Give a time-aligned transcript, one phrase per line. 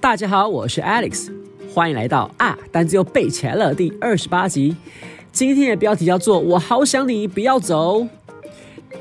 [0.00, 1.32] 大家好，我是 Alex，
[1.72, 4.76] 欢迎来到啊单词又背起来了第二十八集。
[5.32, 8.06] 今天的标题叫做“我好想你，不要走”。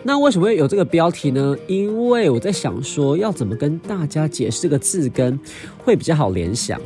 [0.03, 1.53] 那为什么会有这个标题呢？
[1.67, 5.37] 因为我在想说，要怎么跟大家解释这个字根
[5.83, 6.79] 会比较好联想。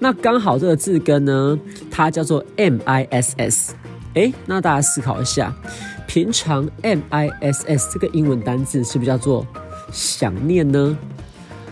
[0.00, 1.56] 那刚好这个字根呢，
[1.90, 3.74] 它叫做 M I S S。
[4.14, 5.54] 哎，那大家思考一下，
[6.06, 9.46] 平常 M I S S 这个英文单字是不是叫做
[9.92, 10.96] 想念呢？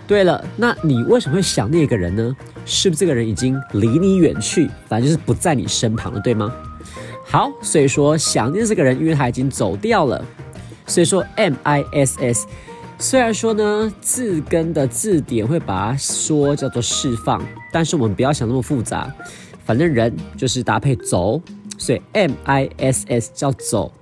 [0.07, 2.37] 对了，那你为什么会想念一个人呢？
[2.65, 6.53] 是不是这个人已经离你远去，反正就是不在你身旁了，对吗？
[7.25, 10.23] 好，所以说想念这个人，因为他已经走掉了，
[10.87, 12.47] 所以说 M I S S。
[12.98, 19.12] 虽然说呢，字根的字典会把它说叫做释放，但是我们不要想那么复杂，
[19.65, 21.41] 反正人就是搭配走，
[21.83, 23.93] 所以 M I S S 叫走。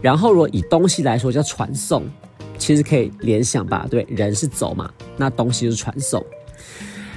[0.00, 2.04] 然后如果以东西来说叫传送，
[2.58, 3.88] 其实可以联想吧？
[3.90, 6.24] 对，人是走嘛，那东西就是传送。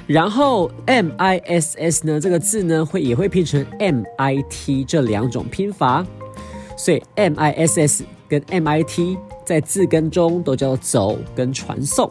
[0.08, 6.04] 然后 M I S S 呢，这个字呢会也会拼成 M I T 这两种拼法，
[6.76, 12.10] 所以 M I S S 跟 M I T 在字根中都叫做走跟传送。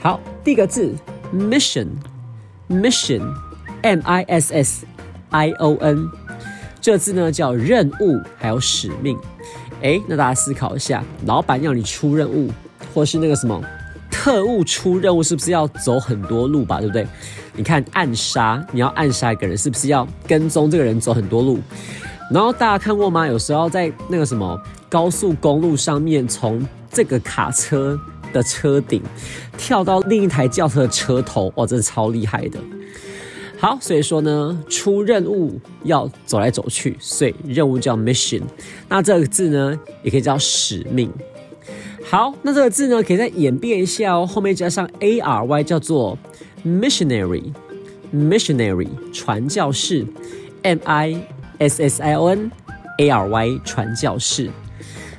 [0.00, 0.92] 好，第一个字
[1.32, 4.84] mission，mission，M I S S
[5.30, 6.10] I O N，
[6.82, 9.16] 这个字呢叫任务还有使命。
[9.82, 12.50] 哎，那大家思考一下，老板要你出任务，
[12.92, 13.62] 或是那个什么？
[14.10, 16.78] 特务出任务是不是要走很多路吧？
[16.78, 17.06] 对不对？
[17.54, 21.58] 你看暗杀，你要暗杀一个人，是不是要跟踪这个人走很多路？
[22.30, 23.26] 然后大家看过吗？
[23.26, 27.98] 有时候在那个什么高速公路上面，从这个卡车
[28.32, 29.02] 的车顶
[29.56, 32.58] 跳到另一台轿车的车头，哇，真的超厉害的。
[33.62, 38.42] 好，所以说呢，出任务要走来走去，所以任务叫 mission。
[38.88, 41.08] 那这个字呢，也可以叫使命。
[42.10, 46.18] 好，那这个字呢，可以再演变一下哦，后面加上 a r y，叫做
[46.66, 50.04] missionary，missionary 传教士
[50.62, 51.16] ，m i
[51.60, 52.50] s s i o n
[52.98, 54.50] a r y 传教士。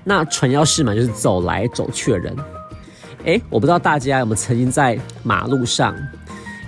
[0.03, 2.35] 那传教士嘛，就是走来走去的人。
[3.23, 5.95] 哎，我不知道大家有没有曾经在马路上，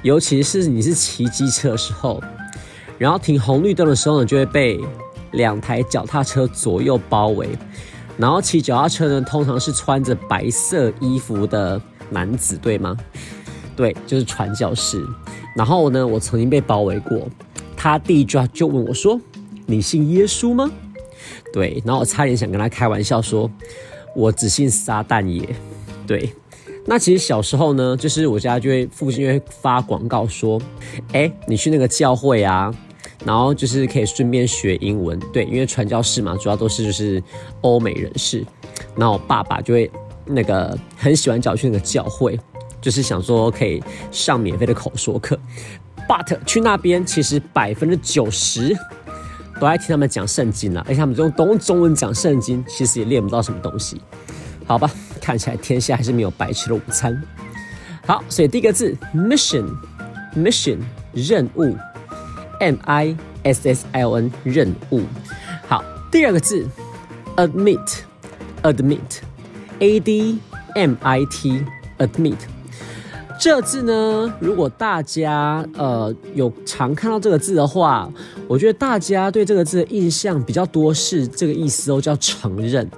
[0.05, 2.21] 尤其是你是骑机车的时候，
[2.99, 4.79] 然后停红绿灯的时候呢，就会被
[5.31, 7.49] 两台脚踏车左右包围。
[8.15, 12.95] 然后骑脚踏车呢，通常是穿着白色衣服的男子，对吗？
[13.75, 15.03] 对，就是传教士。
[15.55, 17.27] 然后呢，我曾经被包围过，
[17.75, 19.19] 他第一句话就问我说
[19.65, 20.69] ：“你信耶稣吗？”
[21.51, 23.49] 对，然后我差点想跟他开玩笑说
[24.15, 25.55] ：“我只信撒旦耶。”
[26.05, 26.31] 对，
[26.85, 30.61] 那其实小时候呢，就是我家就会附近会发广告说
[31.13, 32.73] ：“哎，你去那个教会啊。”
[33.25, 37.23] 然后就是可以顺便学英文，对，因为传教士嘛，主要都是就是
[37.61, 38.45] 欧美人士。
[38.95, 39.89] 然后我爸爸就会
[40.25, 42.39] 那个很喜欢叫去那个教会，
[42.79, 43.81] 就是想说可以
[44.11, 45.39] 上免费的口说课。
[46.07, 48.75] But 去那边其实百分之九十
[49.59, 53.99] 都在听他们讲圣经了，而且他们用懂中文讲圣经，其实也练不到什么东西。
[54.65, 57.21] 好吧， 看起来天下还是没有白吃的午餐。
[58.05, 60.79] 好，所以第一个字 mission，mission
[61.13, 61.75] 任务。
[62.61, 65.01] M I S S I O N 任务，
[65.67, 66.65] 好，第二个字
[67.35, 70.39] ，admit，admit，A D
[70.73, 72.37] M I T，admit，
[73.37, 78.09] 这字呢，如果大家呃有常看到这个字的话，
[78.47, 82.89] 我觉得大家对这个字的印象比较多是这个意思哦，叫承认。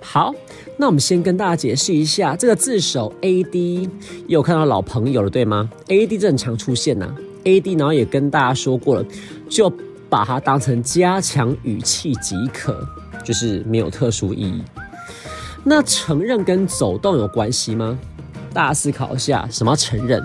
[0.00, 0.34] 好，
[0.78, 3.88] 那我们先跟大家解释一下这个字首 A D，
[4.26, 7.14] 有看到老朋友了对吗？A D 正常出现呐。
[7.44, 9.04] A D，然后也跟大家说过了，
[9.48, 9.72] 就
[10.08, 12.86] 把它当成加强语气即可，
[13.24, 14.62] 就是没有特殊意义。
[15.64, 17.98] 那承认跟走动有关系吗？
[18.52, 20.22] 大家思考一下，什么承认？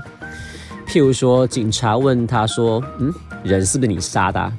[0.88, 3.14] 譬如说，警察问他说：“嗯，
[3.44, 4.54] 人是不是你杀的？”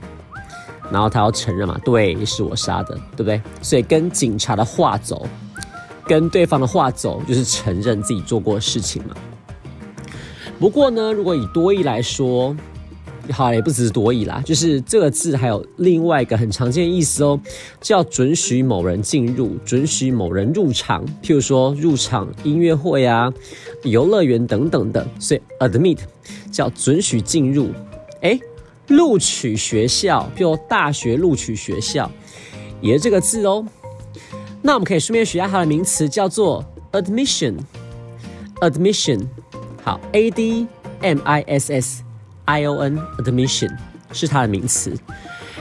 [0.91, 3.40] 然后他要承认嘛，对，是我杀的，对不对？
[3.61, 5.26] 所以跟警察的话走，
[6.05, 9.14] 跟对方的话走，就是承认自己做过的事情嘛。
[10.58, 12.56] 不过呢，如果以多义来说，
[13.31, 17.38] 好也不只是多义啦，就是这个字还有另外一个很常见的意思哦，
[17.79, 23.31] 叫准许某人进入，准许某人入场，譬如说入场音乐会啊、
[23.85, 25.99] 游乐园等等的，所以 admit
[26.50, 27.69] 叫准许进入。
[28.23, 28.40] 哎，
[28.88, 32.11] 录取学校，譬如大学录取学校，
[32.81, 33.64] 也是这个字哦。
[34.62, 39.26] 那我们可以顺便学下它的名词，叫做 admission，admission。
[39.85, 40.67] 好，A D
[41.00, 42.02] M I S S
[42.44, 43.70] I O N admission
[44.12, 44.93] 是它的名词。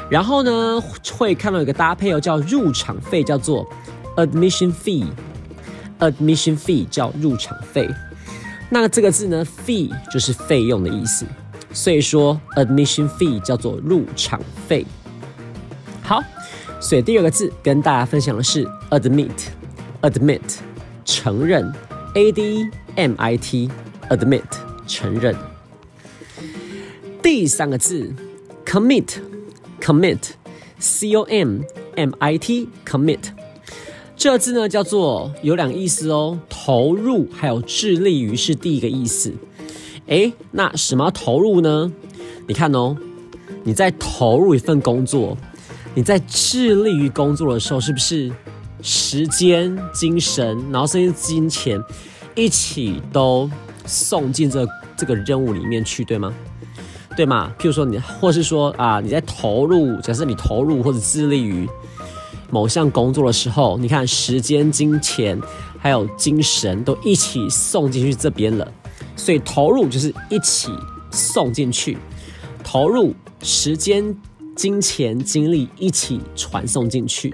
[0.10, 0.82] 然后呢，
[1.18, 3.68] 会看到一个搭配哦，叫入场费，叫做
[4.16, 7.90] admission fee，admission fee 叫入场费。
[8.70, 11.26] 那这个字呢，fee 就是费用的意思，
[11.74, 14.86] 所以说 admission fee 叫做入场费。
[16.02, 16.24] 好，
[16.80, 20.42] 所以第二个字跟大家分享的是 admit，admit
[21.06, 21.72] 承认
[22.14, 22.66] ，a d
[22.96, 24.42] m i t，admit
[24.88, 25.36] 承认。
[27.22, 28.12] 第三个字
[28.66, 31.60] commit，commit，c o m
[31.96, 33.20] m i t，commit，
[34.16, 39.34] 这字呢叫做有两个意思哦，投入还有致力于是第一个意思。
[40.08, 41.92] 诶，那什么投入呢？
[42.48, 42.96] 你看哦，
[43.64, 45.38] 你在投入一份工作，
[45.94, 48.32] 你在致力于工作的时候，是不是
[48.82, 51.82] 时间、精神，然后甚至金钱
[52.36, 53.50] 一起都
[53.86, 54.66] 送进这
[54.96, 56.34] 这个任务里面去，对吗？
[57.16, 57.52] 对嘛？
[57.60, 61.68] 譬如说你，或是说啊，你在投入，假设你投入或者致力于
[62.50, 65.42] 某项工作的时候，你看时间、金钱
[65.80, 68.72] 还有精神都一起送进去这边了，
[69.18, 70.72] 所以投入就是一起
[71.12, 71.98] 送进去，
[72.64, 74.16] 投入时间、
[74.56, 77.34] 金钱、精力一起传送进去。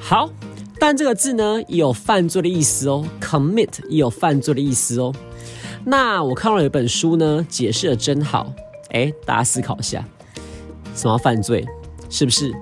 [0.00, 0.30] 好，
[0.78, 5.12] 但这个字呢也有犯罪的意思哦，commit 也有犯罪的意思哦。
[5.84, 8.52] 那我看到有一本书呢，解释的真好。
[8.90, 10.04] 哎，大家思考一下，
[10.94, 11.66] 什么犯罪？
[12.08, 12.54] 是不是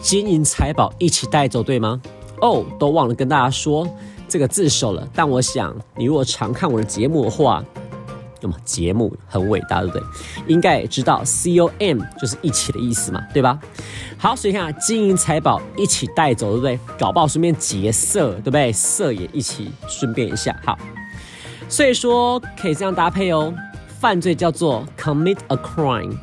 [0.00, 2.00] 金银财宝一起带走，对吗？
[2.40, 3.86] 哦，都忘了跟大家说
[4.32, 5.06] 这个自首了。
[5.14, 7.62] 但我想，你如果常看我的节目的话，
[8.40, 10.02] 那么节目很伟大，对不对？
[10.46, 13.60] 应该也知道 C O M 就是一起的意思嘛，对吧？
[14.16, 16.80] 好，所以看金银财宝一起带走，对不对？
[16.98, 18.72] 搞不好顺便劫色，对不对？
[18.72, 20.78] 色也一起顺便一下，好。
[21.68, 23.52] 所以说可以这样搭配哦，
[24.00, 26.16] 犯罪叫做 commit a crime，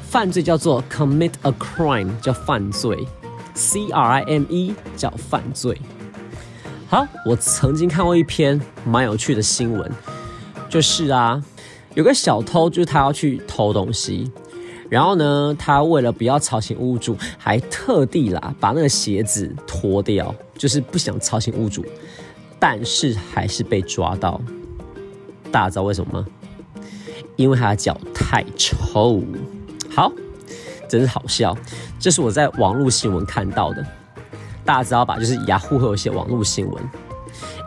[0.00, 3.06] 犯罪叫做 commit a crime，叫犯罪
[3.54, 5.78] ，c r i m e 叫犯罪。
[6.88, 9.90] 好，我曾经看过一篇蛮有趣的新闻，
[10.68, 11.42] 就是啊，
[11.94, 14.30] 有个小偷，就是他要去偷东西，
[14.88, 21.84] 然后呢，他为了不要吵醒屋主，还特地啦把那个鞋子脱掉，就是不想吵醒屋主，
[22.60, 24.40] 但是还是被抓到。
[25.50, 26.26] 大家知道为什么吗？
[27.34, 29.20] 因为他的脚太臭。
[29.90, 30.12] 好，
[30.88, 31.56] 真是好笑。
[31.98, 33.84] 这是我在网络新闻看到的。
[34.66, 35.16] 大家知道吧？
[35.16, 36.84] 就是雅虎会有一些网络新闻。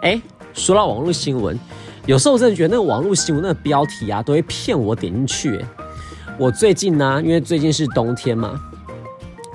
[0.01, 0.22] 哎，
[0.54, 1.57] 说到网络新闻，
[2.06, 5.66] 有时候我真的觉得那个网络新闻那个标题啊，都会骗我点进去。
[6.38, 8.60] 我最近呢，因为最近是冬天嘛，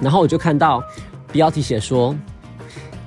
[0.00, 0.82] 然后我就看到
[1.30, 2.16] 标题写说，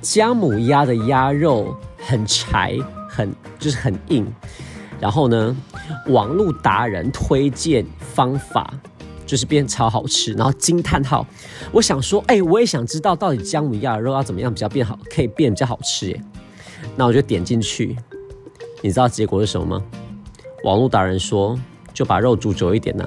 [0.00, 4.26] 姜母鸭的鸭肉很柴，很就是很硬。
[5.00, 5.56] 然后呢，
[6.06, 8.72] 网络达人推荐方法
[9.28, 11.24] 就是变超好吃，然后惊叹号！
[11.70, 16.20] 我想说，哎，我也想知道到底姜母鸭的肉要怎么样比较变好，可以变比较好吃耶。
[16.96, 17.94] 那我就点进去，
[18.80, 19.84] 你知道结果是什么吗？
[20.64, 21.56] 网络达人说，
[21.92, 23.06] 就把肉煮久一点呢。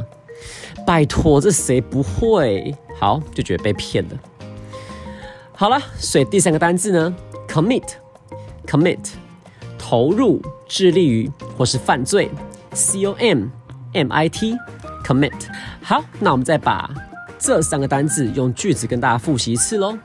[0.85, 2.75] 拜托，这谁不会？
[2.99, 4.11] 好，就觉得被骗了。
[5.53, 7.15] 好了，所以第三个单字呢
[7.47, 8.99] ，commit，commit。
[9.77, 12.29] 投入、致力于或是犯罪
[12.71, 13.47] ，c o m
[13.91, 14.55] m i t
[15.03, 15.33] commit。
[15.91, 16.89] 好，那我们再把
[17.37, 19.99] 这三个单字用句子跟大家复习一次喽。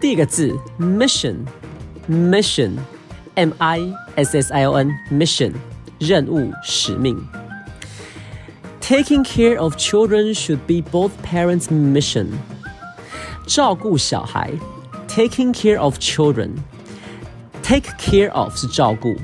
[0.00, 5.52] 第一个字 mission，mission，m i s s i o n mission，
[5.98, 7.22] 任务、使命。
[8.80, 12.28] Taking care of children should be both parents' mission。
[13.46, 14.52] 照顾小孩
[15.06, 16.52] ，taking care of children。
[17.62, 19.14] Take care of 是照顾，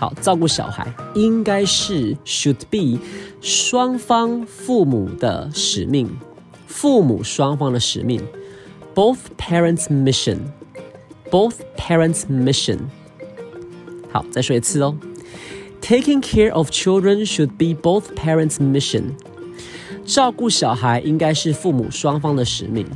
[0.00, 2.98] 好，照顾小孩应该是 should be
[3.42, 6.08] 双方父母的使命，
[6.66, 8.26] 父母双方的使命
[8.94, 12.78] ，both parents' mission，both parents' mission。
[14.10, 14.96] 好，再说一次哦
[15.82, 19.02] ，Taking care of children should be both parents' mission。
[20.06, 22.86] 照顾小孩应该是父母双方的使命。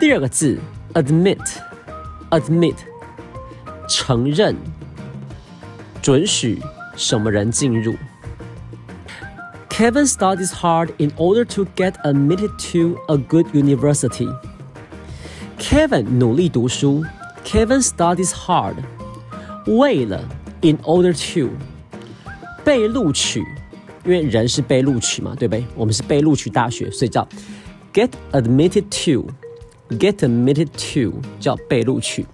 [0.00, 0.58] 第二个字
[0.94, 2.74] ，admit，admit。
[3.88, 4.56] 承认、
[6.01, 6.61] 准许
[6.95, 7.95] 什么人进入。
[9.69, 14.29] Kevin studies hard in order to get admitted to a good university.
[15.59, 17.03] Kevin 努力读书。
[17.43, 18.75] Kevin studies hard，
[19.65, 20.23] 为了
[20.61, 21.49] in order to
[22.63, 23.41] 被录取，
[24.03, 25.65] 因为人是被录取嘛，对不对？
[25.75, 27.27] 我们是被录取大学，所以叫
[27.93, 32.25] get admitted to。Get admitted to 叫被录取，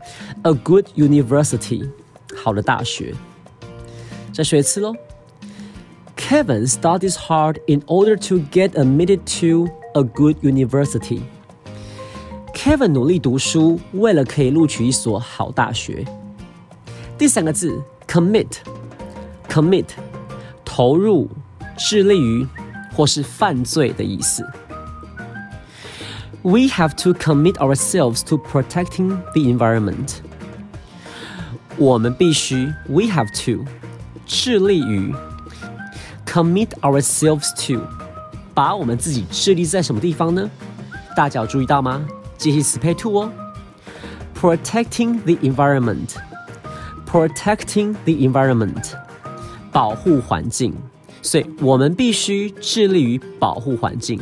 [0.43, 1.85] a good university
[2.33, 3.13] 好的大学。
[4.35, 4.93] 再说一次喽
[6.15, 11.21] Kevin studies hard in order to get admitted to a good university.
[12.53, 16.05] Kevin 努力读书，为了可以录取一所好大学。
[17.17, 19.87] 第三个字 commit，commit，
[20.63, 21.29] 投入、
[21.77, 22.47] 致力于
[22.95, 24.45] 或是犯罪的意思。
[26.43, 30.15] We have to commit ourselves to protecting the environment.
[31.77, 33.65] 我们必须，we have to，
[34.25, 35.13] 致力于，
[36.25, 37.81] commit ourselves to，
[38.53, 40.49] 把我们自己致力在什么地方呢？
[41.15, 42.05] 大家有注意到吗？
[42.37, 43.29] 介系词配 to 哦。
[44.39, 48.93] Protecting the environment，protecting the environment，
[49.71, 50.73] 保护环境，
[51.21, 54.19] 所以我们必须致力于保护环境。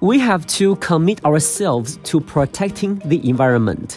[0.00, 3.96] We have to commit ourselves to protecting the environment.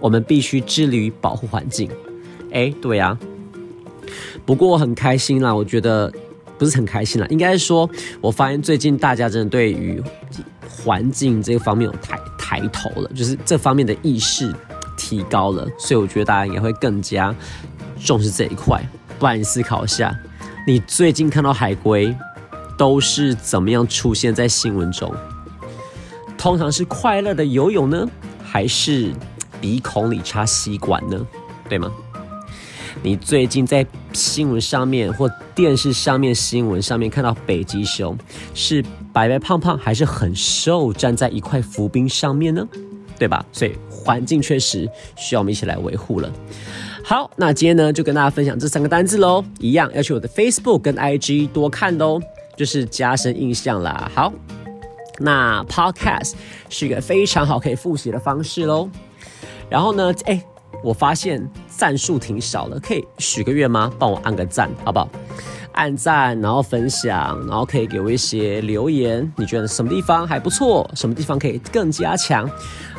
[0.00, 1.90] 我们必须致力于保护环境。
[2.52, 3.18] 哎，对呀。
[4.45, 6.11] 不过我很开心啦，我觉得
[6.57, 7.89] 不是很开心啦，应该说，
[8.21, 10.01] 我发现最近大家真的对于
[10.69, 14.53] 环境这个方面有抬抬头了，就是这方面的意识
[14.95, 17.33] 提高了，所以我觉得大家应该会更加
[18.03, 18.81] 重视这一块。
[19.17, 20.15] 不然你思考一下，
[20.67, 22.15] 你最近看到海龟
[22.77, 25.11] 都是怎么样出现在新闻中？
[26.37, 28.07] 通常是快乐的游泳呢，
[28.43, 29.11] 还是？
[29.61, 31.25] 鼻孔里插吸管呢，
[31.67, 31.89] 对吗？
[33.03, 38.17] 你最近在新闻上面或电视上面新闻上面看到北极熊
[38.53, 38.83] 是
[39.13, 42.67] 白白胖胖还是很瘦，站在一块浮冰上面呢？
[43.17, 43.45] 对吧？
[43.51, 46.31] 所以环境确实需要我们一起来维护了。
[47.03, 52.19] 好，那今天呢就跟大家分享这三个单字喽，一样要去我的 Facebook 跟 IG 多看哦，
[52.57, 54.11] 就是加深印象啦。
[54.13, 54.33] 好，
[55.19, 56.33] 那 Podcast
[56.69, 58.89] 是一个非常好可以复习的方式喽。
[59.69, 60.11] 然后呢？
[60.25, 60.43] 哎，
[60.83, 63.91] 我发现赞数挺少的，可以许个愿吗？
[63.99, 65.09] 帮我按个赞，好不好？
[65.73, 69.29] 按赞，然后分享，然后可以给我一些留言。
[69.35, 70.89] 你觉得什么地方还不错？
[70.95, 72.49] 什么地方可以更加强？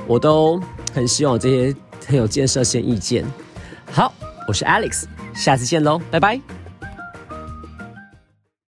[0.06, 0.60] 我都
[0.92, 1.74] 很希望这些
[2.06, 3.24] 很有建设性意见。
[3.90, 4.12] 好，
[4.46, 5.04] 我是 Alex，
[5.34, 6.65] 下次见喽，拜拜。